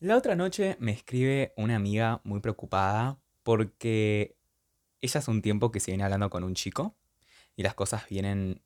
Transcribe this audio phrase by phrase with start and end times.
[0.00, 4.36] La otra noche me escribe una amiga muy preocupada porque
[5.00, 6.96] ella hace un tiempo que se viene hablando con un chico
[7.56, 8.62] y las cosas vienen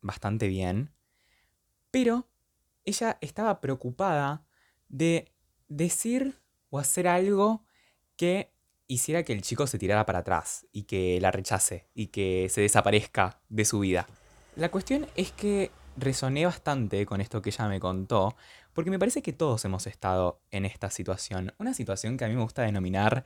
[0.00, 0.94] bastante bien,
[1.90, 2.30] pero
[2.86, 4.46] ella estaba preocupada
[4.88, 5.30] de
[5.68, 6.40] decir
[6.70, 7.66] o hacer algo
[8.16, 8.50] que
[8.86, 12.62] hiciera que el chico se tirara para atrás y que la rechace y que se
[12.62, 14.06] desaparezca de su vida.
[14.56, 18.34] La cuestión es que resoné bastante con esto que ella me contó,
[18.72, 22.34] porque me parece que todos hemos estado en esta situación, una situación que a mí
[22.34, 23.24] me gusta denominar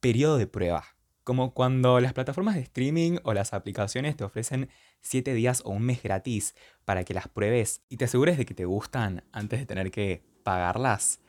[0.00, 0.84] periodo de prueba.
[1.24, 4.68] Como cuando las plataformas de streaming o las aplicaciones te ofrecen
[5.00, 8.54] 7 días o un mes gratis para que las pruebes y te asegures de que
[8.54, 11.20] te gustan antes de tener que pagarlas.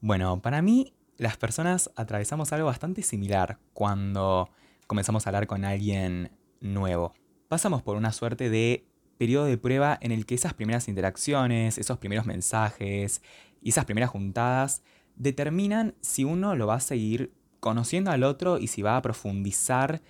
[0.00, 4.50] Bueno, para mí las personas atravesamos algo bastante similar cuando
[4.86, 7.14] comenzamos a hablar con alguien nuevo.
[7.48, 8.86] Pasamos por una suerte de
[9.20, 13.20] periodo de prueba en el que esas primeras interacciones, esos primeros mensajes
[13.60, 14.82] y esas primeras juntadas
[15.14, 20.00] determinan si uno lo va a seguir conociendo al otro y si va a profundizar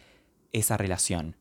[0.52, 1.34] esa relación.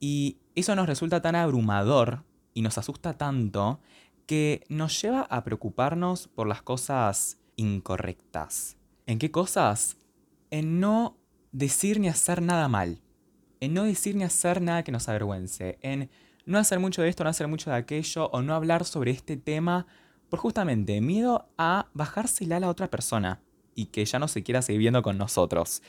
[0.00, 3.78] Y eso nos resulta tan abrumador y nos asusta tanto
[4.26, 8.78] que nos lleva a preocuparnos por las cosas incorrectas.
[9.06, 9.96] ¿En qué cosas?
[10.50, 11.16] En no
[11.52, 13.00] decir ni hacer nada mal.
[13.60, 15.78] En no decir ni hacer nada que nos avergüence.
[15.82, 16.10] En
[16.44, 19.36] no hacer mucho de esto, no hacer mucho de aquello o no hablar sobre este
[19.36, 19.86] tema
[20.28, 23.42] por justamente miedo a bajársela a la otra persona
[23.74, 25.82] y que ya no se quiera seguir viendo con nosotros.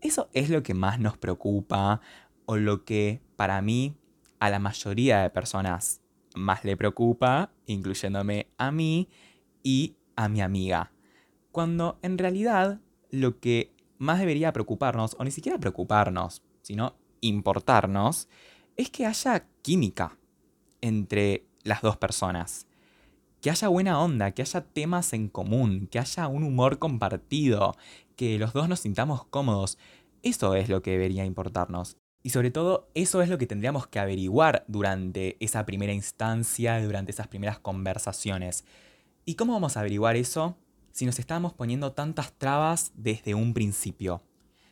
[0.00, 2.00] Eso es lo que más nos preocupa
[2.44, 3.96] o lo que para mí
[4.38, 6.00] a la mayoría de personas
[6.34, 9.08] más le preocupa, incluyéndome a mí
[9.62, 10.92] y a mi amiga.
[11.50, 18.28] Cuando en realidad lo que más debería preocuparnos, o ni siquiera preocuparnos, sino importarnos,
[18.76, 20.18] es que haya química
[20.80, 22.66] entre las dos personas
[23.46, 27.76] que haya buena onda, que haya temas en común, que haya un humor compartido,
[28.16, 29.78] que los dos nos sintamos cómodos.
[30.22, 31.96] Eso es lo que debería importarnos.
[32.24, 37.12] Y sobre todo, eso es lo que tendríamos que averiguar durante esa primera instancia, durante
[37.12, 38.64] esas primeras conversaciones.
[39.24, 40.56] ¿Y cómo vamos a averiguar eso
[40.90, 44.24] si nos estamos poniendo tantas trabas desde un principio?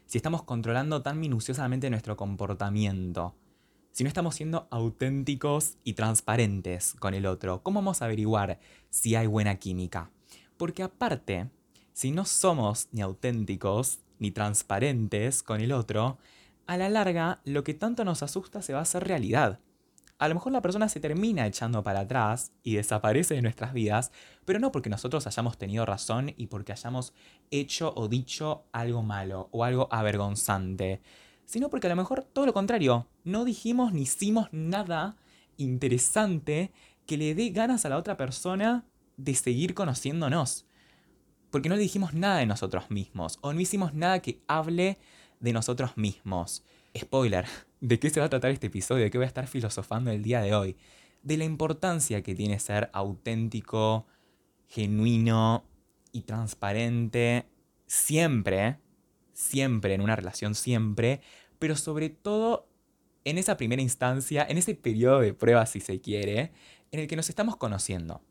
[0.06, 3.37] Si estamos controlando tan minuciosamente nuestro comportamiento
[3.94, 7.62] si no estamos siendo auténticos y transparentes con el otro?
[7.62, 8.59] ¿Cómo vamos a averiguar
[8.91, 10.10] si hay buena química?
[10.56, 11.49] Porque aparte,
[11.93, 16.19] si no somos ni auténticos ni transparentes con el otro,
[16.66, 19.60] a la larga lo que tanto nos asusta se va a hacer realidad.
[20.19, 24.11] A lo mejor la persona se termina echando para atrás y desaparece de nuestras vidas,
[24.44, 27.15] pero no porque nosotros hayamos tenido razón y porque hayamos
[27.53, 31.00] hecho o dicho algo malo o algo avergonzante,
[31.44, 35.16] sino porque a lo mejor todo lo contrario, no dijimos ni hicimos nada
[35.56, 36.72] interesante
[37.06, 38.84] que le dé ganas a la otra persona
[39.16, 40.66] de seguir conociéndonos.
[41.50, 44.99] Porque no le dijimos nada de nosotros mismos, o no hicimos nada que hable
[45.41, 46.65] de nosotros mismos.
[46.97, 47.47] Spoiler,
[47.81, 49.05] ¿de qué se va a tratar este episodio?
[49.05, 50.76] ¿De qué voy a estar filosofando el día de hoy?
[51.22, 54.06] De la importancia que tiene ser auténtico,
[54.69, 55.65] genuino
[56.12, 57.47] y transparente
[57.87, 58.78] siempre
[59.34, 61.21] siempre, en una relación siempre,
[61.59, 62.67] pero sobre todo
[63.25, 66.53] en esa primera instancia, en ese periodo de prueba, si se quiere,
[66.93, 68.23] en el que nos estamos conociendo.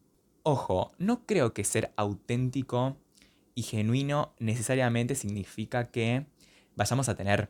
[0.44, 2.98] Ojo, no creo que ser auténtico
[3.56, 6.26] y genuino necesariamente significa que
[6.76, 7.50] vayamos a tener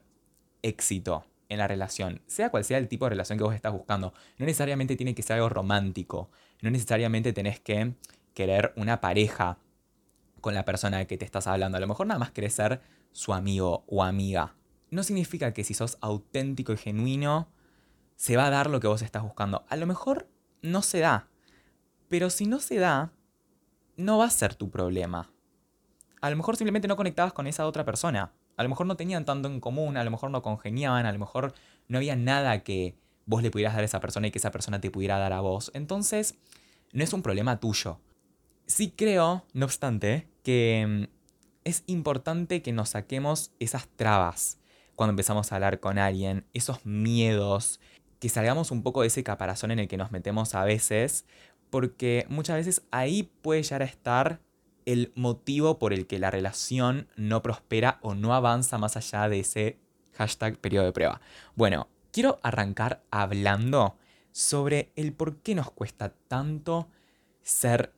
[0.61, 4.13] éxito en la relación, sea cual sea el tipo de relación que vos estás buscando.
[4.37, 6.29] No necesariamente tiene que ser algo romántico,
[6.61, 7.93] no necesariamente tenés que
[8.33, 9.59] querer una pareja
[10.41, 11.77] con la persona de que te estás hablando.
[11.77, 12.81] A lo mejor nada más querés ser
[13.13, 14.55] su amigo o amiga.
[14.91, 17.47] No significa que si sos auténtico y genuino,
[18.17, 19.63] se va a dar lo que vos estás buscando.
[19.69, 20.27] A lo mejor
[20.61, 21.29] no se da.
[22.09, 23.13] Pero si no se da,
[23.95, 25.31] no va a ser tu problema.
[26.21, 28.33] A lo mejor simplemente no conectabas con esa otra persona.
[28.55, 31.19] A lo mejor no tenían tanto en común, a lo mejor no congeniaban, a lo
[31.19, 31.53] mejor
[31.87, 32.95] no había nada que
[33.25, 35.41] vos le pudieras dar a esa persona y que esa persona te pudiera dar a
[35.41, 35.71] vos.
[35.73, 36.35] Entonces,
[36.91, 37.99] no es un problema tuyo.
[38.65, 41.22] Sí creo, no obstante, que mm,
[41.63, 44.59] es importante que nos saquemos esas trabas
[44.95, 47.79] cuando empezamos a hablar con alguien, esos miedos,
[48.19, 51.25] que salgamos un poco de ese caparazón en el que nos metemos a veces,
[51.69, 54.39] porque muchas veces ahí puede llegar a estar
[54.85, 59.39] el motivo por el que la relación no prospera o no avanza más allá de
[59.39, 59.79] ese
[60.13, 61.21] hashtag periodo de prueba.
[61.55, 63.97] Bueno, quiero arrancar hablando
[64.31, 66.87] sobre el por qué nos cuesta tanto
[67.41, 67.93] ser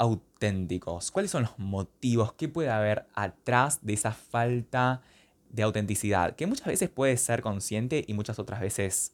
[0.00, 1.10] auténticos?
[1.10, 2.32] ¿Cuáles son los motivos?
[2.32, 5.02] ¿Qué puede haber atrás de esa falta
[5.50, 6.34] de autenticidad?
[6.36, 9.12] Que muchas veces puede ser consciente y muchas otras veces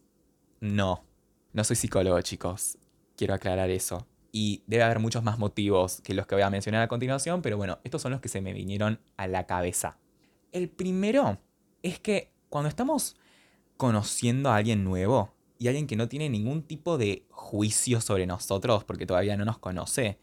[0.60, 1.04] no.
[1.52, 2.78] No soy psicólogo, chicos.
[3.16, 4.06] Quiero aclarar eso.
[4.30, 7.56] Y debe haber muchos más motivos que los que voy a mencionar a continuación, pero
[7.56, 9.98] bueno, estos son los que se me vinieron a la cabeza.
[10.52, 11.40] El primero
[11.82, 13.16] es que cuando estamos
[13.76, 18.84] conociendo a alguien nuevo y alguien que no tiene ningún tipo de juicio sobre nosotros
[18.84, 20.18] porque todavía no nos conoce,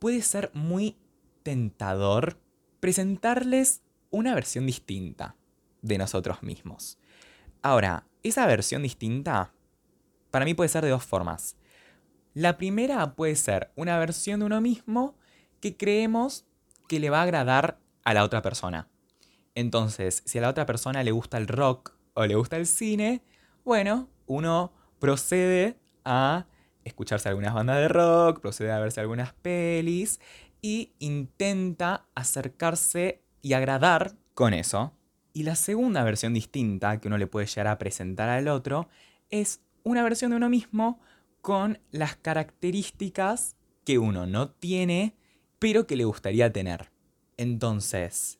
[0.00, 0.96] puede ser muy
[1.44, 2.40] tentador
[2.80, 5.36] presentarles una versión distinta
[5.82, 6.98] de nosotros mismos.
[7.62, 9.52] Ahora, esa versión distinta
[10.32, 11.56] para mí puede ser de dos formas.
[12.34, 15.16] La primera puede ser una versión de uno mismo
[15.60, 16.46] que creemos
[16.88, 18.88] que le va a agradar a la otra persona.
[19.54, 23.22] Entonces, si a la otra persona le gusta el rock o le gusta el cine,
[23.64, 26.46] bueno, uno procede a
[26.90, 30.20] escucharse algunas bandas de rock, procede a verse algunas pelis
[30.62, 34.92] y intenta acercarse y agradar con eso.
[35.32, 38.88] Y la segunda versión distinta que uno le puede llegar a presentar al otro
[39.30, 41.00] es una versión de uno mismo
[41.40, 45.16] con las características que uno no tiene,
[45.58, 46.90] pero que le gustaría tener.
[47.36, 48.38] Entonces,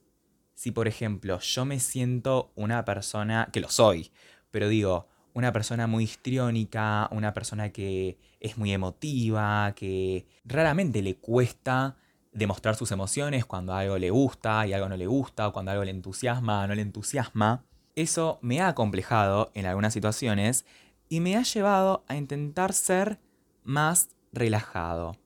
[0.54, 4.10] si por ejemplo yo me siento una persona, que lo soy,
[4.50, 11.16] pero digo, una persona muy histriónica, una persona que es muy emotiva, que raramente le
[11.16, 11.96] cuesta
[12.32, 15.84] demostrar sus emociones cuando algo le gusta y algo no le gusta, o cuando algo
[15.84, 17.64] le entusiasma o no le entusiasma.
[17.96, 20.64] Eso me ha acomplejado en algunas situaciones
[21.08, 23.18] y me ha llevado a intentar ser
[23.64, 25.16] más relajado,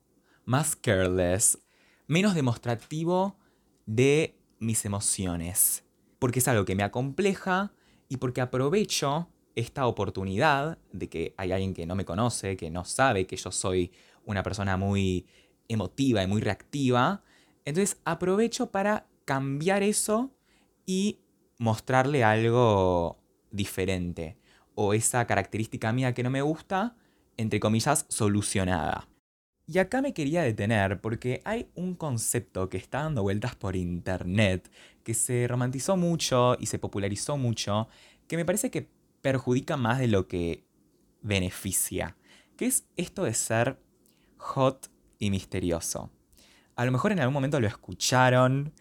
[0.45, 1.59] más careless,
[2.07, 3.37] menos demostrativo
[3.85, 5.83] de mis emociones.
[6.19, 7.71] Porque es algo que me acompleja
[8.09, 12.85] y porque aprovecho esta oportunidad de que hay alguien que no me conoce, que no
[12.85, 13.91] sabe que yo soy
[14.25, 15.25] una persona muy
[15.67, 17.23] emotiva y muy reactiva.
[17.63, 20.31] Entonces aprovecho para cambiar eso
[20.85, 21.19] y
[21.57, 23.17] mostrarle algo
[23.51, 24.37] diferente
[24.75, 26.95] o esa característica mía que no me gusta,
[27.37, 29.07] entre comillas, solucionada.
[29.67, 34.69] Y acá me quería detener porque hay un concepto que está dando vueltas por internet,
[35.03, 37.87] que se romantizó mucho y se popularizó mucho,
[38.27, 38.89] que me parece que
[39.25, 40.67] perjudica más de lo que
[41.23, 42.15] beneficia,
[42.57, 43.81] que es esto de ser
[44.37, 46.11] hot y misterioso.
[46.75, 48.71] A lo mejor en algún momento lo escucharon,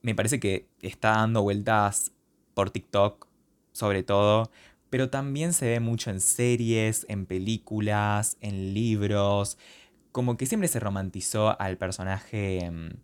[0.00, 2.12] me parece que está dando vueltas
[2.54, 3.28] por TikTok
[3.72, 4.50] sobre todo,
[4.88, 9.58] pero también se ve mucho en series, en películas, en libros,
[10.10, 12.96] como que siempre se romantizó al personaje mm,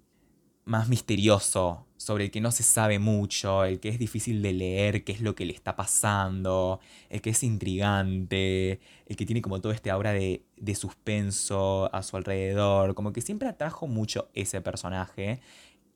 [0.65, 5.05] más misterioso, sobre el que no se sabe mucho, el que es difícil de leer
[5.05, 6.81] qué es lo que le está pasando,
[7.11, 12.03] el que es intrigante, el que tiene como todo este aura de, de suspenso a
[12.03, 15.41] su alrededor, como que siempre atrajo mucho ese personaje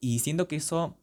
[0.01, 0.99] y siento que eso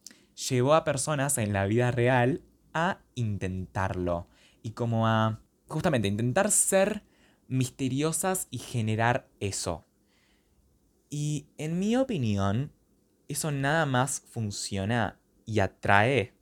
[0.48, 2.42] llevó a personas en la vida real
[2.74, 4.28] a intentarlo
[4.62, 7.02] y como a justamente intentar ser
[7.48, 9.86] misteriosas y generar eso.
[11.08, 12.72] Y en mi opinión,
[13.32, 16.34] eso nada más funciona y atrae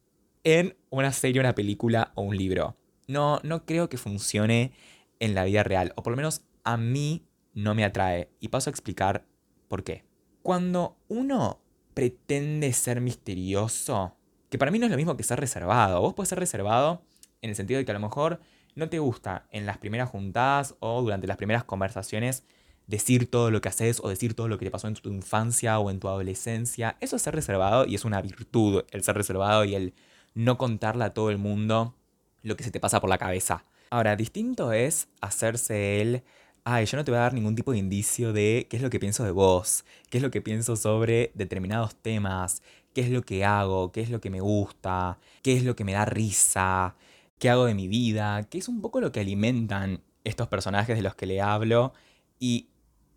[0.45, 2.77] en una serie, una película o un libro.
[3.07, 4.73] No, no creo que funcione
[5.21, 8.31] en la vida real, o por lo menos a mí no me atrae.
[8.41, 9.27] Y paso a explicar
[9.69, 10.05] por qué.
[10.43, 11.61] Cuando uno
[11.95, 14.17] pretende ser misterioso,
[14.49, 16.01] que para mí no es lo mismo que ser reservado.
[16.01, 17.03] Vos puedes ser reservado
[17.43, 18.41] en el sentido de que a lo mejor
[18.75, 22.45] no te gusta en las primeras juntadas o durante las primeras conversaciones
[22.89, 25.79] decir todo lo que haces o decir todo lo que te pasó en tu infancia
[25.79, 26.97] o en tu adolescencia.
[27.01, 29.95] Eso es ser reservado y es una virtud el ser reservado y el
[30.35, 31.95] no contarle a todo el mundo
[32.43, 33.65] lo que se te pasa por la cabeza.
[33.91, 36.23] Ahora, distinto es hacerse el,
[36.65, 38.91] ay, yo no te voy a dar ningún tipo de indicio de qué es lo
[38.91, 42.63] que pienso de vos, qué es lo que pienso sobre determinados temas,
[42.95, 45.85] qué es lo que hago, qué es lo que me gusta, qué es lo que
[45.85, 46.97] me da risa,
[47.39, 51.03] qué hago de mi vida, que es un poco lo que alimentan estos personajes de
[51.03, 51.93] los que le hablo
[52.39, 52.69] y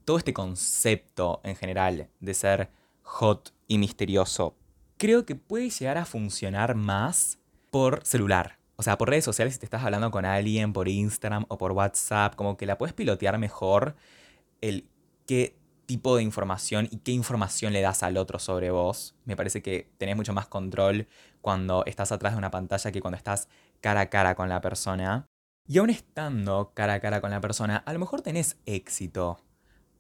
[0.06, 2.70] todo este concepto en general de ser
[3.04, 4.56] hot y misterioso,
[4.98, 7.40] creo que puede llegar a funcionar más
[7.70, 8.60] por celular.
[8.76, 11.72] O sea, por redes sociales, si te estás hablando con alguien por Instagram o por
[11.72, 13.96] WhatsApp, como que la puedes pilotear mejor
[14.60, 14.88] el
[15.28, 15.56] qué
[15.86, 19.16] tipo de información y qué información le das al otro sobre vos.
[19.26, 21.08] Me parece que tenés mucho más control
[21.42, 23.50] cuando estás atrás de una pantalla que cuando estás
[23.82, 25.26] cara a cara con la persona.
[25.68, 29.40] Y aún estando cara a cara con la persona, a lo mejor tenés éxito.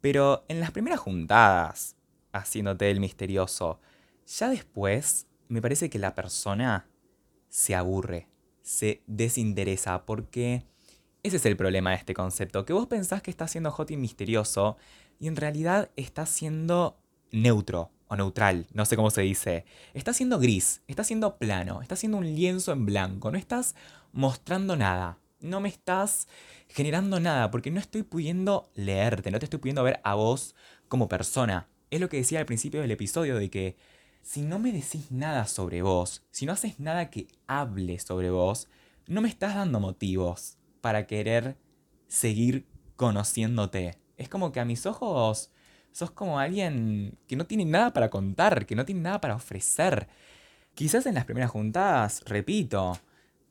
[0.02, 1.96] Pero en las primeras juntadas,
[2.34, 3.80] haciéndote el misterioso,
[4.28, 6.88] ya después me parece que la persona
[7.50, 8.28] se aburre,
[8.62, 10.66] se desinteresa, porque
[11.24, 13.98] ese es el problema de este concepto, que vos pensás que está siendo hot y
[13.98, 14.78] misterioso,
[15.20, 16.98] y en realidad está siendo
[17.32, 19.64] neutro, o neutral, no sé cómo se dice.
[19.94, 23.74] Está siendo gris, está siendo plano, está siendo un lienzo en blanco, no estás
[24.12, 25.18] mostrando nada.
[25.42, 26.28] No me estás
[26.68, 30.56] generando nada, porque no estoy pudiendo leerte, no te estoy pudiendo ver a vos
[30.88, 31.68] como persona.
[31.90, 33.76] Es lo que decía al principio del episodio de que
[34.22, 38.68] si no me decís nada sobre vos, si no haces nada que hable sobre vos,
[39.08, 41.58] no me estás dando motivos para querer
[42.08, 43.98] seguir conociéndote.
[44.18, 45.52] Es como que a mis ojos
[45.92, 50.08] sos como alguien que no tiene nada para contar, que no tiene nada para ofrecer.
[50.76, 52.98] Quizás en las primeras juntadas, repito,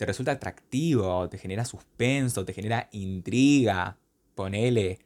[0.01, 3.99] te resulta atractivo, te genera suspenso, te genera intriga,
[4.35, 4.99] ponele.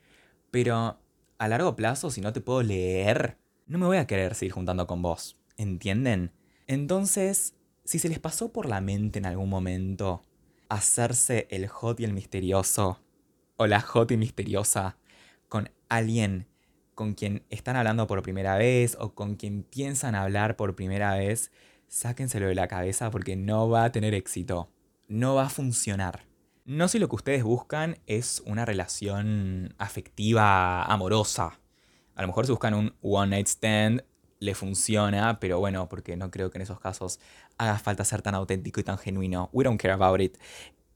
[0.53, 1.01] Pero
[1.37, 3.37] a largo plazo, si no te puedo leer,
[3.67, 5.37] no me voy a querer seguir juntando con vos.
[5.57, 6.31] ¿Entienden?
[6.69, 10.23] Entonces, si se les pasó por la mente en algún momento
[10.69, 13.01] hacerse el hot y el misterioso,
[13.57, 14.97] o la hot y misteriosa,
[15.49, 16.47] con alguien
[16.95, 21.51] con quien están hablando por primera vez o con quien piensan hablar por primera vez,
[21.89, 24.71] sáquenselo de la cabeza porque no va a tener éxito.
[25.09, 26.25] No va a funcionar.
[26.65, 31.61] No sé lo que ustedes buscan es una relación afectiva, amorosa.
[32.15, 34.03] A lo mejor si buscan un one night stand,
[34.41, 37.21] le funciona, pero bueno, porque no creo que en esos casos
[37.59, 39.51] haga falta ser tan auténtico y tan genuino.
[39.53, 40.39] We don't care about it.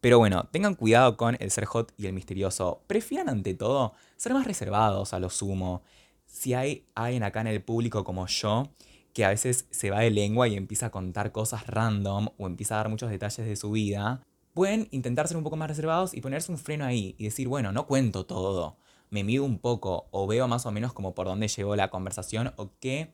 [0.00, 2.82] Pero bueno, tengan cuidado con el ser hot y el misterioso.
[2.86, 5.82] Prefieran ante todo ser más reservados a lo sumo.
[6.24, 8.70] Si hay alguien acá en el público como yo,
[9.18, 12.74] que a veces se va de lengua y empieza a contar cosas random o empieza
[12.74, 16.20] a dar muchos detalles de su vida, pueden intentar ser un poco más reservados y
[16.20, 18.78] ponerse un freno ahí y decir, bueno, no cuento todo,
[19.10, 22.52] me mido un poco o veo más o menos como por dónde llegó la conversación
[22.54, 23.12] o qué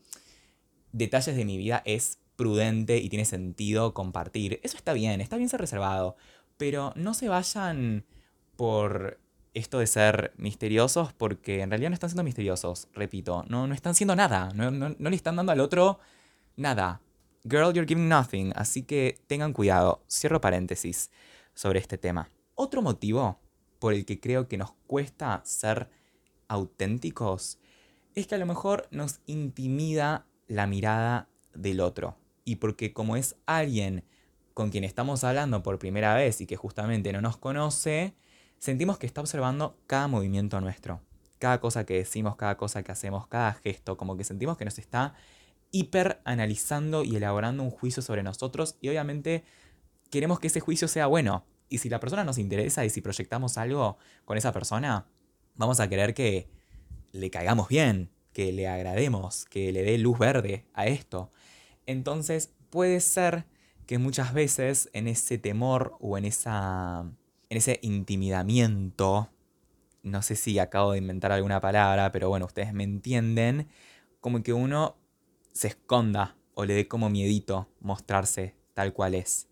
[0.92, 4.61] detalles de mi vida es prudente y tiene sentido compartir.
[4.62, 6.16] Eso está bien, está bien ser reservado,
[6.58, 8.04] pero no se vayan
[8.56, 9.24] por
[9.54, 13.94] esto de ser misteriosos porque en realidad no están siendo misteriosos, repito, no, no están
[13.94, 16.00] siendo nada, no, no le están dando al otro
[16.56, 17.00] nada.
[17.44, 20.02] Girl, you're giving nothing, así que tengan cuidado.
[20.08, 21.11] Cierro paréntesis
[21.54, 22.30] sobre este tema.
[22.54, 23.38] Otro motivo
[23.78, 25.90] por el que creo que nos cuesta ser
[26.49, 27.58] auténticos
[28.14, 32.16] es que a lo mejor nos intimida la mirada del otro.
[32.44, 34.04] Y porque como es alguien
[34.54, 38.14] con quien estamos hablando por primera vez y que justamente no nos conoce,
[38.64, 41.02] sentimos que está observando cada movimiento nuestro,
[41.38, 44.78] cada cosa que decimos, cada cosa que hacemos, cada gesto, como que sentimos que nos
[44.78, 45.12] está
[45.71, 49.44] hiper analizando y elaborando un juicio sobre nosotros y obviamente
[50.11, 51.44] queremos que ese juicio sea bueno.
[51.68, 55.09] Y si la persona nos interesa y si proyectamos algo con esa persona,
[55.56, 56.49] vamos a querer que
[57.12, 61.30] le caigamos bien, que le agrademos, que le dé luz verde a esto.
[61.85, 63.44] Entonces puede ser
[63.87, 67.04] que muchas veces en ese temor o en, esa,
[67.54, 69.30] en ese intimidamiento,
[70.02, 73.68] no sé si acabo de inventar alguna palabra, pero bueno, ustedes me entienden,
[74.20, 74.96] como que uno
[75.52, 79.46] se esconda o le dé como miedito mostrarse tal cual es.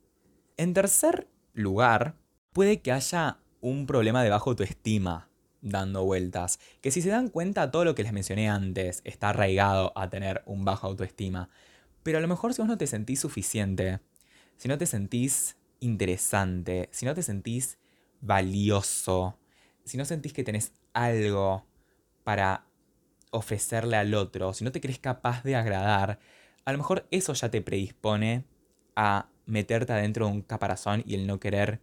[0.56, 2.16] En tercer lugar,
[2.52, 5.28] puede que haya un problema de bajo autoestima
[5.61, 9.92] dando vueltas, que si se dan cuenta todo lo que les mencioné antes está arraigado
[9.94, 11.50] a tener un bajo autoestima,
[12.02, 14.00] pero a lo mejor si vos no te sentís suficiente,
[14.56, 17.78] si no te sentís interesante, si no te sentís
[18.23, 19.38] valioso,
[19.85, 21.67] si no sentís que tenés algo
[22.25, 22.64] para
[23.31, 26.19] ofrecerle al otro, si no te crees capaz de agradar,
[26.64, 28.47] a lo mejor eso ya te predispone
[28.97, 31.81] a meterte adentro de un caparazón y el no querer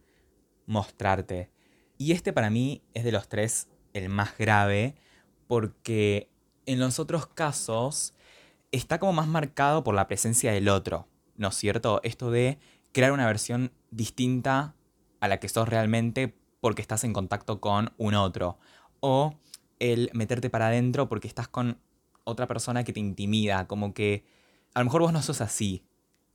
[0.66, 1.50] mostrarte.
[1.98, 4.96] Y este para mí es de los tres el más grave,
[5.46, 6.28] porque
[6.66, 8.14] en los otros casos
[8.72, 11.06] está como más marcado por la presencia del otro.
[11.40, 12.00] ¿no es cierto?
[12.04, 12.58] Esto de
[12.92, 14.74] crear una versión distinta
[15.20, 18.58] a la que sos realmente porque estás en contacto con un otro.
[19.00, 19.34] O
[19.78, 21.78] el meterte para adentro porque estás con
[22.24, 24.24] otra persona que te intimida, como que
[24.74, 25.84] a lo mejor vos no sos así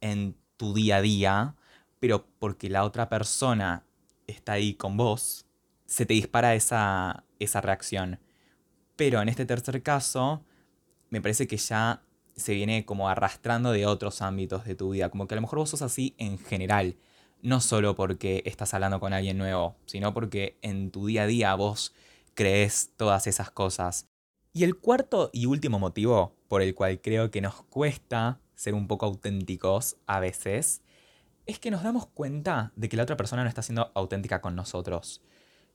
[0.01, 1.55] en tu día a día,
[1.99, 3.85] pero porque la otra persona
[4.27, 5.45] está ahí con vos,
[5.85, 8.19] se te dispara esa, esa reacción.
[8.95, 10.43] Pero en este tercer caso,
[11.09, 12.01] me parece que ya
[12.35, 15.09] se viene como arrastrando de otros ámbitos de tu vida.
[15.09, 16.97] Como que a lo mejor vos sos así en general.
[17.45, 21.53] No solo porque estás hablando con alguien nuevo, sino porque en tu día a día
[21.53, 21.93] vos
[22.33, 24.07] crees todas esas cosas.
[24.51, 28.87] Y el cuarto y último motivo por el cual creo que nos cuesta ser un
[28.87, 30.81] poco auténticos a veces,
[31.45, 34.55] es que nos damos cuenta de que la otra persona no está siendo auténtica con
[34.55, 35.21] nosotros.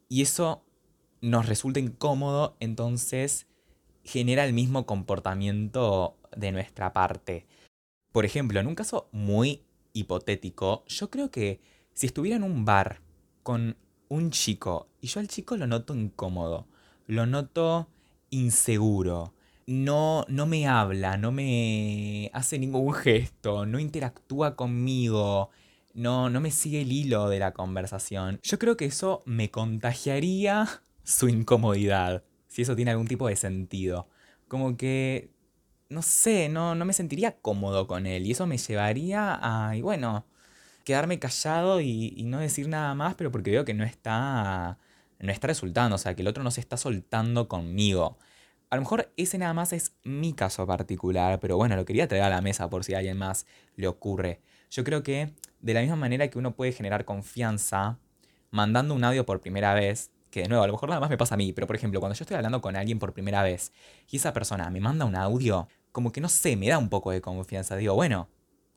[0.08, 0.64] Y eso
[1.20, 3.46] nos resulta incómodo, entonces
[4.02, 7.46] genera el mismo comportamiento de nuestra parte.
[8.10, 11.60] Por ejemplo, en un caso muy hipotético, yo creo que
[11.92, 13.00] si estuviera en un bar
[13.42, 13.76] con
[14.08, 16.66] un chico y yo al chico lo noto incómodo,
[17.06, 17.88] lo noto
[18.30, 19.34] inseguro,
[19.66, 25.50] no, no me habla, no me hace ningún gesto, no interactúa conmigo,
[25.94, 28.40] no, no me sigue el hilo de la conversación.
[28.42, 30.66] Yo creo que eso me contagiaría
[31.04, 34.08] su incomodidad, si eso tiene algún tipo de sentido.
[34.48, 35.30] Como que,
[35.90, 39.82] no sé, no, no me sentiría cómodo con él y eso me llevaría a, y
[39.82, 40.24] bueno,
[40.84, 44.78] quedarme callado y, y no decir nada más, pero porque veo que no está,
[45.18, 48.18] no está resultando, o sea, que el otro no se está soltando conmigo.
[48.70, 52.24] A lo mejor ese nada más es mi caso particular, pero bueno, lo quería traer
[52.24, 54.40] a la mesa por si a alguien más le ocurre.
[54.70, 57.98] Yo creo que de la misma manera que uno puede generar confianza
[58.52, 61.18] mandando un audio por primera vez, que de nuevo, a lo mejor nada más me
[61.18, 63.72] pasa a mí, pero por ejemplo, cuando yo estoy hablando con alguien por primera vez
[64.08, 67.10] y esa persona me manda un audio, como que no sé, me da un poco
[67.10, 67.76] de confianza.
[67.76, 68.28] Digo, bueno,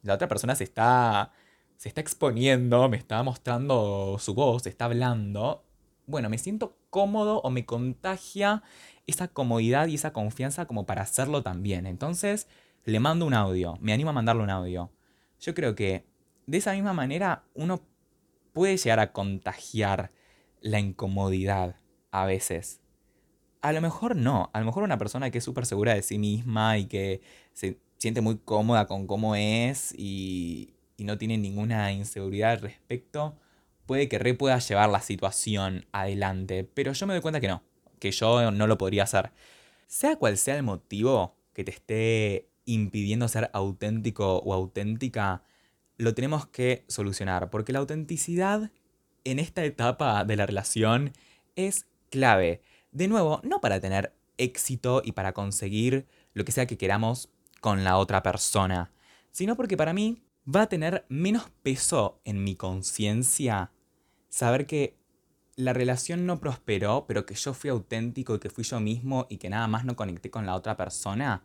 [0.02, 1.32] la otra persona se está,
[1.78, 5.66] se está exponiendo, me está mostrando su voz, está hablando.
[6.06, 8.64] Bueno, me siento cómodo o me contagia
[9.08, 11.86] esa comodidad y esa confianza como para hacerlo también.
[11.88, 12.48] Entonces,
[12.86, 14.92] le mando un audio, me animo a mandarle un audio.
[15.40, 16.06] Yo creo que
[16.46, 17.82] de esa misma manera uno
[18.52, 20.12] puede llegar a contagiar
[20.62, 21.76] la incomodidad
[22.12, 22.83] a veces.
[23.64, 26.20] A lo mejor no, a lo mejor una persona que es súper segura de sí
[26.20, 27.22] misma y que
[27.54, 33.38] se siente muy cómoda con cómo es y, y no tiene ninguna inseguridad al respecto,
[33.86, 37.64] puede que re pueda llevar la situación adelante, pero yo me doy cuenta que no,
[38.00, 39.32] que yo no lo podría hacer.
[39.88, 45.44] Sea cual sea el motivo que te esté impidiendo ser auténtico o auténtica,
[45.98, 48.72] lo tenemos que solucionar, porque la autenticidad
[49.24, 51.14] en esta etapa de la relación
[51.56, 52.62] es clave.
[52.94, 57.84] De nuevo, no para tener éxito y para conseguir lo que sea que queramos con
[57.84, 58.92] la otra persona,
[59.32, 63.72] sino porque para mí va a tener menos peso en mi conciencia
[64.30, 64.96] saber que
[65.56, 69.38] la relación no prosperó, pero que yo fui auténtico y que fui yo mismo y
[69.38, 71.44] que nada más no conecté con la otra persona,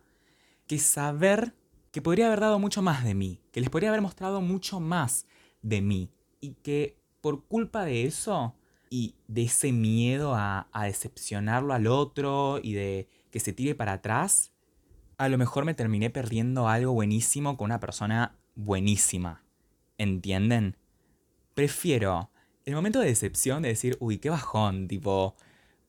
[0.67, 1.55] que saber
[1.91, 5.25] que podría haber dado mucho más de mí, que les podría haber mostrado mucho más
[5.63, 8.55] de mí y que por culpa de eso
[8.89, 13.93] y de ese miedo a, a decepcionarlo al otro y de que se tire para
[13.93, 14.51] atrás,
[15.17, 19.43] a lo mejor me terminé perdiendo algo buenísimo con una persona buenísima.
[19.97, 20.77] ¿Entienden?
[21.53, 22.31] Prefiero
[22.65, 25.35] el momento de decepción de decir, uy, qué bajón, tipo,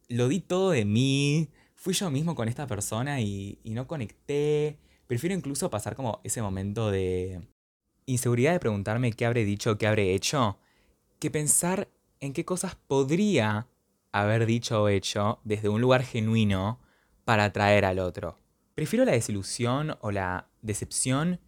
[0.09, 4.79] lo di todo de mí, fui yo mismo con esta persona y, y no conecté.
[5.07, 7.41] Prefiero incluso pasar como ese momento de
[8.07, 10.59] inseguridad de preguntarme qué habré dicho, qué habré hecho,
[11.19, 11.89] que pensar
[12.21, 13.67] en qué cosas podría
[14.13, 16.81] haber dicho o hecho desde un lugar genuino
[17.25, 18.39] para atraer al otro.
[18.75, 21.41] Prefiero la desilusión o la decepción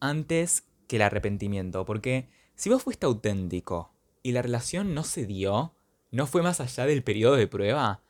[0.00, 5.74] antes que el arrepentimiento, porque si vos fuiste auténtico y la relación no se dio,
[6.10, 8.02] no fue más allá del periodo de prueba,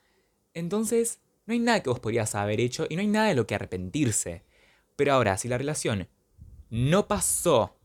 [0.53, 3.47] entonces no hay nada que vos podrías haber hecho y no hay nada de lo
[3.47, 4.45] que arrepentirse.
[4.97, 6.09] Pero ahora, si la relación
[6.71, 7.77] no pasó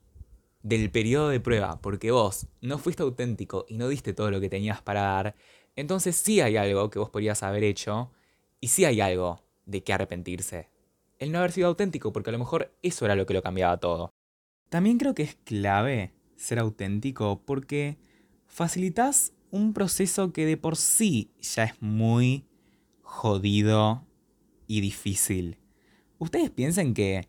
[0.62, 4.50] del periodo de prueba porque vos no fuiste auténtico y no diste todo lo que
[4.50, 5.36] tenías para dar,
[5.76, 8.12] entonces sí hay algo que vos podrías haber hecho
[8.60, 10.69] y sí hay algo de qué arrepentirse.
[11.17, 13.78] El no haber sido auténtico porque a lo mejor eso era lo que lo cambiaba
[13.78, 14.12] todo.
[14.69, 17.98] También creo que es clave ser auténtico porque
[18.48, 22.45] facilitas un proceso que de por sí ya es muy
[23.02, 24.06] jodido
[24.67, 25.58] y difícil.
[26.19, 27.28] Ustedes piensen que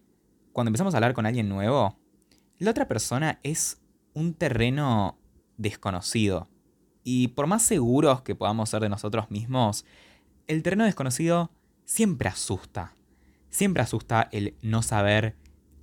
[0.53, 2.00] cuando empezamos a hablar con alguien nuevo,
[2.61, 3.81] la otra persona es
[4.14, 5.18] un terreno
[5.57, 6.49] desconocido.
[7.03, 9.85] Y por más seguros que podamos ser de nosotros mismos,
[10.46, 11.51] el terreno desconocido
[11.85, 12.94] siempre asusta.
[13.49, 15.37] Siempre asusta el no saber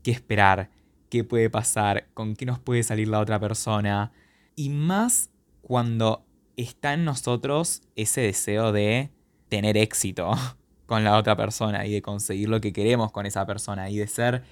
[0.03, 0.69] qué esperar,
[1.09, 4.13] qué puede pasar, con qué nos puede salir la otra persona.
[4.55, 9.11] Y más cuando está en nosotros ese deseo de
[9.49, 10.31] tener éxito.
[10.87, 14.07] con la otra persona y de conseguir lo que queremos con esa persona y de
[14.07, 14.43] ser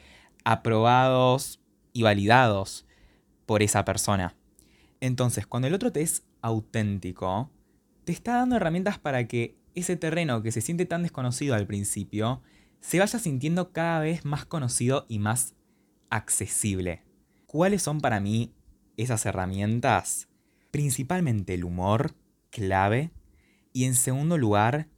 [0.43, 1.61] aprobados
[1.95, 2.85] y validados
[3.45, 4.35] por esa persona.
[4.99, 7.49] Entonces, cuando el otro te es auténtico,
[8.03, 12.41] te está dando herramientas para que ese terreno que se siente tan desconocido al principio
[12.81, 15.55] se vaya sintiendo cada vez más conocido y más
[16.09, 17.01] accesible.
[17.45, 18.53] ¿Cuáles son para mí
[18.97, 20.27] esas herramientas?
[20.71, 22.13] Principalmente el humor,
[22.49, 23.11] clave,
[23.71, 24.89] y en segundo lugar,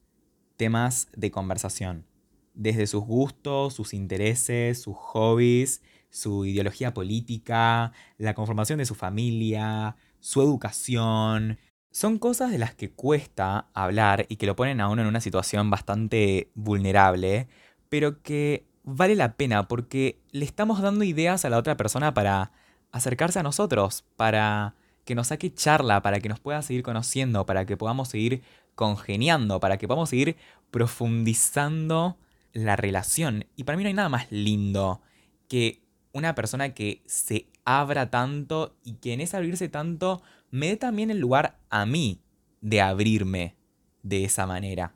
[0.55, 2.07] temas de conversación,
[2.55, 9.95] desde sus gustos, sus intereses, sus hobbies, su ideología política, la conformación de su familia,
[10.19, 11.59] su educación.
[11.91, 15.21] Son cosas de las que cuesta hablar y que lo ponen a uno en una
[15.21, 17.47] situación bastante vulnerable,
[17.89, 22.51] pero que vale la pena porque le estamos dando ideas a la otra persona para
[22.91, 27.65] acercarse a nosotros, para que nos saque charla, para que nos pueda seguir conociendo, para
[27.65, 28.43] que podamos seguir
[28.75, 30.37] congeniando, para que podamos seguir
[30.71, 32.17] profundizando
[32.53, 33.45] la relación.
[33.55, 35.01] Y para mí no hay nada más lindo
[35.47, 35.87] que
[36.17, 41.12] una persona que se abra tanto y que en ese abrirse tanto me dé también
[41.12, 42.21] el lugar a mí
[42.62, 43.56] de abrirme
[44.03, 44.95] de esa manera.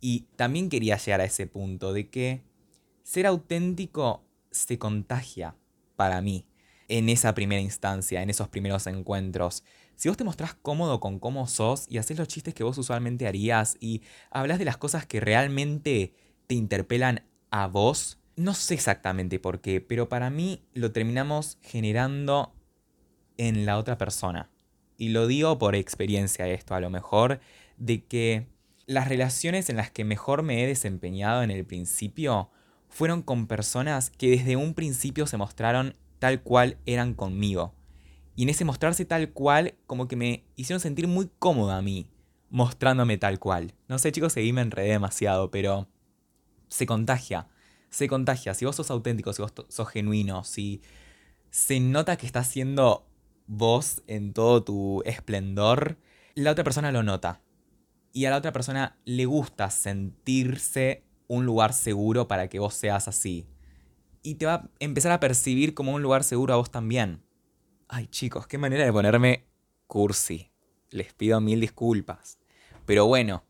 [0.00, 2.42] Y también quería llegar a ese punto de que
[3.02, 5.56] ser auténtico se contagia
[5.96, 6.46] para mí
[6.88, 9.64] en esa primera instancia, en esos primeros encuentros.
[9.96, 13.26] Si vos te mostrás cómodo con cómo sos y haces los chistes que vos usualmente
[13.26, 16.14] harías y hablas de las cosas que realmente
[16.46, 22.54] te interpelan a vos, no sé exactamente por qué, pero para mí lo terminamos generando
[23.36, 24.50] en la otra persona.
[24.96, 27.40] Y lo digo por experiencia esto, a lo mejor,
[27.76, 28.46] de que
[28.86, 32.50] las relaciones en las que mejor me he desempeñado en el principio
[32.88, 37.74] fueron con personas que desde un principio se mostraron tal cual eran conmigo.
[38.36, 42.08] Y en ese mostrarse tal cual, como que me hicieron sentir muy cómoda a mí,
[42.50, 43.74] mostrándome tal cual.
[43.88, 45.88] No sé chicos, seguí me enredé demasiado, pero
[46.68, 47.48] se contagia
[47.94, 48.54] se contagia.
[48.54, 50.82] Si vos sos auténtico, si vos sos genuino, si
[51.50, 53.06] se nota que estás siendo
[53.46, 55.96] vos en todo tu esplendor,
[56.34, 57.40] la otra persona lo nota.
[58.12, 63.06] Y a la otra persona le gusta sentirse un lugar seguro para que vos seas
[63.06, 63.46] así.
[64.24, 67.22] Y te va a empezar a percibir como un lugar seguro a vos también.
[67.86, 69.46] Ay chicos, qué manera de ponerme
[69.86, 70.50] cursi.
[70.90, 72.38] Les pido mil disculpas.
[72.86, 73.44] Pero bueno,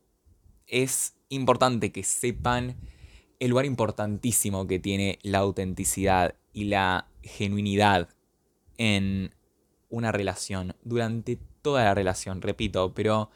[0.67, 2.75] es importante que sepan
[3.39, 8.09] el lugar importantísimo que tiene la autenticidad y la genuinidad
[8.77, 9.33] en
[9.89, 13.29] una relación, durante toda la relación, repito, pero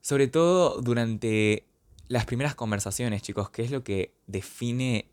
[0.00, 1.66] sobre todo durante
[2.08, 5.10] las primeras conversaciones, chicos, que es lo que define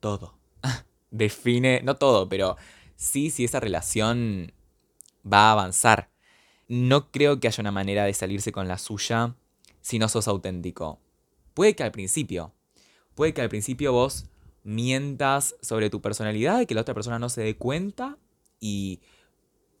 [0.00, 0.38] todo.
[1.10, 2.56] define, no todo, pero
[2.96, 4.52] sí si esa relación
[5.30, 6.10] va a avanzar.
[6.68, 9.34] No creo que haya una manera de salirse con la suya
[9.80, 11.00] si no sos auténtico.
[11.54, 12.54] Puede que al principio,
[13.14, 14.26] Puede que al principio vos
[14.62, 18.18] mientas sobre tu personalidad y que la otra persona no se dé cuenta
[18.60, 19.00] y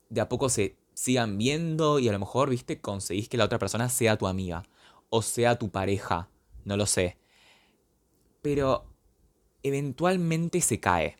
[0.08, 3.58] de a poco se sigan viendo y a lo mejor, viste, conseguís que la otra
[3.58, 4.64] persona sea tu amiga
[5.10, 6.28] o sea tu pareja,
[6.64, 7.18] no lo sé.
[8.40, 8.86] Pero
[9.62, 11.18] eventualmente se cae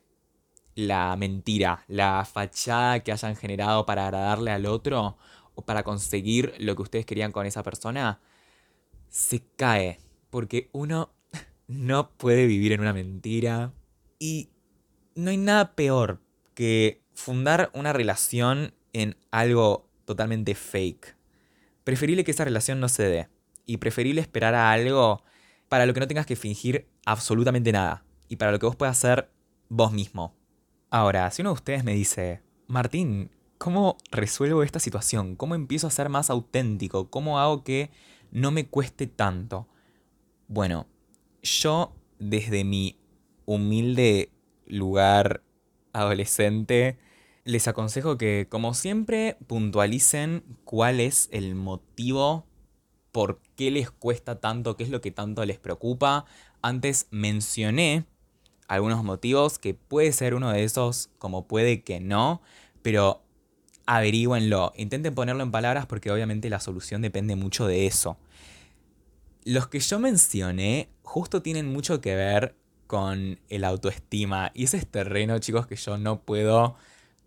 [0.74, 5.18] la mentira, la fachada que hayan generado para agradarle al otro
[5.54, 8.20] o para conseguir lo que ustedes querían con esa persona,
[9.08, 9.98] se cae
[10.30, 11.10] porque uno
[11.70, 13.72] no puede vivir en una mentira.
[14.18, 14.50] Y
[15.14, 16.20] no hay nada peor
[16.54, 21.16] que fundar una relación en algo totalmente fake.
[21.84, 23.28] Preferible que esa relación no se dé.
[23.66, 25.22] Y preferible esperar a algo
[25.68, 28.04] para lo que no tengas que fingir absolutamente nada.
[28.28, 29.30] Y para lo que vos puedas ser
[29.68, 30.34] vos mismo.
[30.90, 35.36] Ahora, si uno de ustedes me dice, Martín, ¿cómo resuelvo esta situación?
[35.36, 37.10] ¿Cómo empiezo a ser más auténtico?
[37.10, 37.90] ¿Cómo hago que
[38.32, 39.68] no me cueste tanto?
[40.48, 40.88] Bueno,
[41.42, 42.98] yo, desde mi
[43.46, 44.30] humilde
[44.66, 45.42] lugar
[45.92, 46.98] adolescente,
[47.44, 52.46] les aconsejo que, como siempre, puntualicen cuál es el motivo
[53.12, 56.26] por qué les cuesta tanto, qué es lo que tanto les preocupa.
[56.62, 58.04] Antes mencioné
[58.68, 62.40] algunos motivos, que puede ser uno de esos, como puede que no,
[62.82, 63.22] pero
[63.86, 64.72] averígüenlo.
[64.76, 68.16] Intenten ponerlo en palabras porque obviamente la solución depende mucho de eso.
[69.44, 74.50] Los que yo mencioné justo tienen mucho que ver con el autoestima.
[74.54, 76.76] Y ese es terreno, chicos, que yo no puedo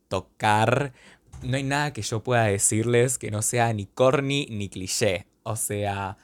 [0.09, 0.93] tocar.
[1.41, 5.27] No hay nada que yo pueda decirles que no sea ni corny ni cliché.
[5.43, 6.17] O sea,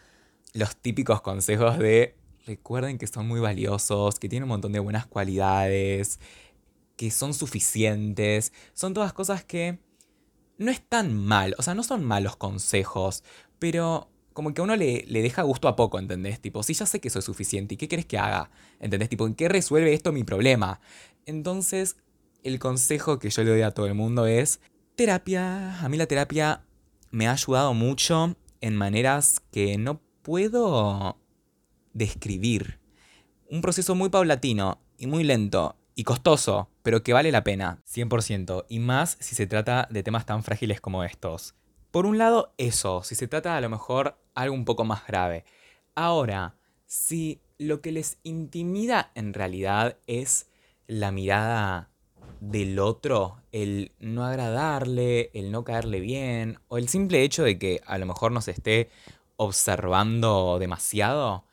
[0.54, 5.06] los típicos consejos de recuerden que son muy valiosos, que tienen un montón de buenas
[5.06, 6.20] cualidades,
[6.98, 8.52] que son suficientes.
[8.74, 9.80] Son todas cosas que
[10.58, 11.56] no están mal.
[11.58, 13.24] O sea, no son malos consejos,
[13.58, 16.40] pero como que a uno le, le, deja gusto a poco, ¿entendés?
[16.40, 18.50] Tipo, si ya sé que es suficiente, ¿y qué querés que haga?
[18.80, 19.10] ¿Entendés?
[19.10, 20.80] Tipo, ¿en qué resuelve esto mi problema?
[21.26, 21.98] Entonces,
[22.42, 24.62] el consejo que yo le doy a todo el mundo es
[24.96, 25.84] terapia.
[25.84, 26.64] A mí la terapia
[27.12, 31.18] me ha ayudado mucho en maneras que no puedo
[31.92, 32.80] describir.
[33.50, 38.68] Un proceso muy paulatino y muy lento y costoso, pero que vale la pena, 100%,
[38.70, 41.56] y más si se trata de temas tan frágiles como estos.
[41.92, 45.44] Por un lado, eso, si se trata a lo mejor algo un poco más grave.
[45.96, 50.48] Ahora, si lo que les intimida en realidad es
[50.88, 51.90] la mirada
[52.42, 57.82] del otro, el no agradarle, el no caerle bien, o el simple hecho de que
[57.86, 58.90] a lo mejor nos esté
[59.36, 61.44] observando demasiado,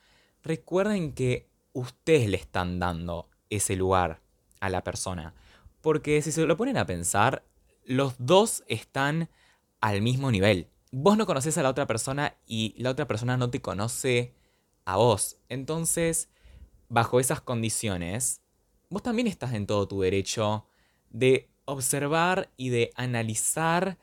[0.43, 4.21] recuerden que ustedes le están dando ese lugar
[4.61, 5.35] a la persona.
[5.81, 7.43] Porque si se lo ponen a pensar,
[7.85, 9.29] los dos están
[9.81, 13.51] al mismo nivel vos no conoces a la otra persona y la otra persona no
[13.51, 14.35] te conoce
[14.87, 15.37] a vos.
[15.49, 16.31] Entonces,
[16.89, 18.41] bajo esas condiciones,
[18.89, 20.67] vos también estás en todo tu derecho
[21.11, 23.99] de observar y de analizar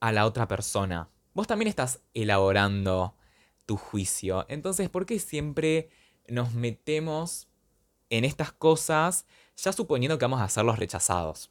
[0.00, 1.10] a la otra persona.
[1.34, 3.14] Vos también estás elaborando
[3.66, 4.46] tu juicio.
[4.48, 5.90] Entonces, ¿por qué siempre
[6.26, 7.48] nos metemos
[8.08, 11.50] en estas cosas ya suponiendo que vamos a ser los rechazados?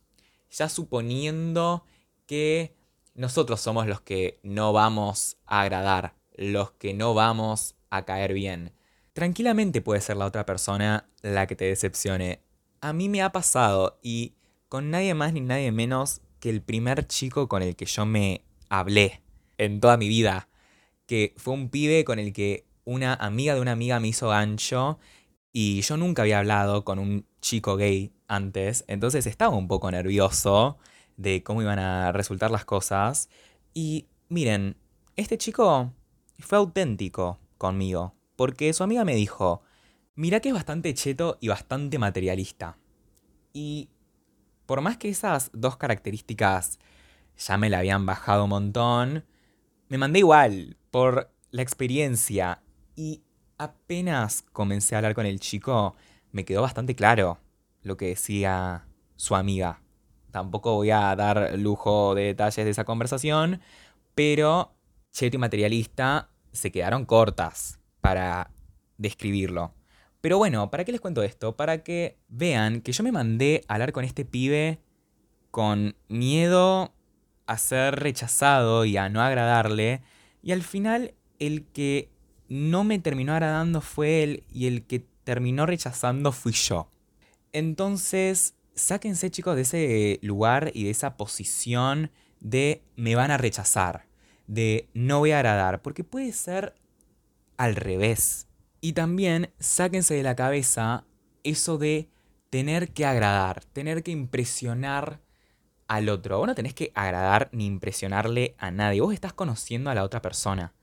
[0.49, 1.85] Ya suponiendo
[2.25, 2.78] que
[3.15, 8.73] nosotros somos los que no vamos a agradar, los que no vamos a caer bien.
[9.13, 12.41] Tranquilamente puede ser la otra persona la que te decepcione.
[12.81, 14.35] A mí me ha pasado y
[14.69, 18.45] con nadie más ni nadie menos que el primer chico con el que yo me
[18.69, 19.21] hablé
[19.57, 20.47] en toda mi vida.
[21.05, 24.99] Que fue un pibe con el que una amiga de una amiga me hizo gancho
[25.51, 30.77] y yo nunca había hablado con un chico gay antes, entonces estaba un poco nervioso
[31.19, 33.29] de cómo iban a resultar las cosas.
[33.73, 34.77] Y miren,
[35.17, 35.93] este chico
[36.39, 39.61] fue auténtico conmigo, porque su amiga me dijo,
[40.15, 42.77] mira que es bastante cheto y bastante materialista.
[43.51, 43.89] Y
[44.65, 46.79] por más que esas dos características
[47.37, 49.25] ya me la habían bajado un montón,
[49.89, 52.63] me mandé igual por la experiencia
[52.95, 53.23] y
[53.57, 55.95] apenas comencé a hablar con el chico,
[56.31, 57.39] me quedó bastante claro
[57.81, 58.85] lo que decía
[59.17, 59.81] su amiga.
[60.31, 63.61] Tampoco voy a dar lujo de detalles de esa conversación,
[64.15, 64.73] pero
[65.11, 68.51] Cheto y Materialista se quedaron cortas para
[68.97, 69.73] describirlo.
[70.21, 71.55] Pero bueno, ¿para qué les cuento esto?
[71.55, 74.79] Para que vean que yo me mandé a hablar con este pibe
[75.51, 76.93] con miedo
[77.47, 80.01] a ser rechazado y a no agradarle.
[80.43, 82.09] Y al final el que
[82.47, 86.89] no me terminó agradando fue él y el que terminó rechazando fui yo.
[87.51, 94.05] Entonces, sáquense chicos de ese lugar y de esa posición de me van a rechazar,
[94.47, 96.73] de no voy a agradar, porque puede ser
[97.57, 98.47] al revés.
[98.81, 101.05] Y también sáquense de la cabeza
[101.43, 102.09] eso de
[102.49, 105.19] tener que agradar, tener que impresionar
[105.87, 106.37] al otro.
[106.37, 109.01] Vos no tenés que agradar ni impresionarle a nadie.
[109.01, 110.73] Vos estás conociendo a la otra persona.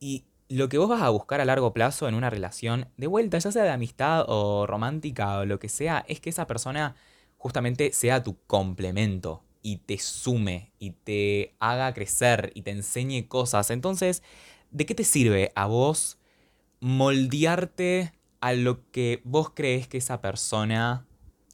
[0.00, 3.38] Y lo que vos vas a buscar a largo plazo en una relación, de vuelta,
[3.38, 6.94] ya sea de amistad o romántica o lo que sea, es que esa persona
[7.44, 13.70] justamente sea tu complemento y te sume y te haga crecer y te enseñe cosas.
[13.70, 14.22] Entonces,
[14.70, 16.16] ¿de qué te sirve a vos
[16.80, 21.06] moldearte a lo que vos crees que esa persona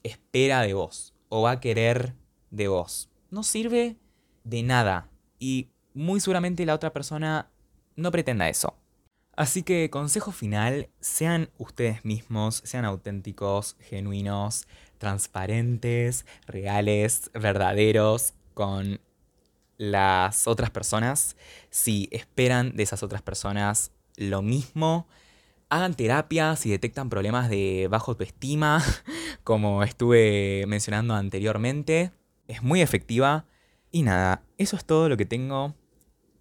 [0.04, 2.14] espera de vos o va a querer
[2.52, 3.10] de vos?
[3.32, 3.96] No sirve
[4.44, 7.50] de nada y muy seguramente la otra persona
[7.96, 8.76] no pretenda eso.
[9.40, 19.00] Así que consejo final, sean ustedes mismos, sean auténticos, genuinos, transparentes, reales, verdaderos con
[19.78, 21.36] las otras personas.
[21.70, 25.08] Si esperan de esas otras personas lo mismo,
[25.70, 28.84] hagan terapia si detectan problemas de bajo autoestima,
[29.42, 32.12] como estuve mencionando anteriormente.
[32.46, 33.46] Es muy efectiva.
[33.90, 35.74] Y nada, eso es todo lo que tengo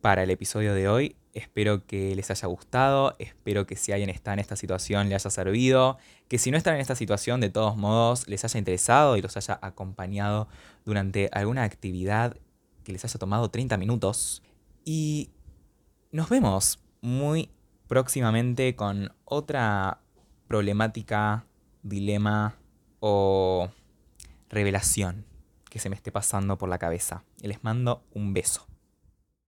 [0.02, 1.16] para el episodio de hoy.
[1.34, 5.30] Espero que les haya gustado, espero que si alguien está en esta situación le haya
[5.30, 9.22] servido, que si no están en esta situación de todos modos les haya interesado y
[9.22, 10.48] los haya acompañado
[10.86, 12.36] durante alguna actividad
[12.84, 14.42] que les haya tomado 30 minutos.
[14.86, 15.30] Y
[16.12, 17.52] nos vemos muy
[17.88, 20.02] próximamente con otra
[20.48, 21.46] problemática,
[21.84, 22.56] dilema
[23.00, 23.70] o
[24.50, 25.26] revelación
[25.70, 27.24] que se me esté pasando por la cabeza.
[27.42, 28.69] Les mando un beso.